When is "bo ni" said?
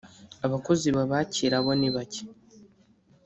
1.65-1.89